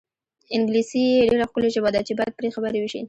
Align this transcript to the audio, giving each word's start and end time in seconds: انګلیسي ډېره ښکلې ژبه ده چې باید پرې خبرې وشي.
انګلیسي 0.55 1.03
ډېره 1.29 1.45
ښکلې 1.49 1.69
ژبه 1.75 1.89
ده 1.95 2.01
چې 2.07 2.13
باید 2.17 2.33
پرې 2.37 2.47
خبرې 2.55 2.79
وشي. 2.81 2.99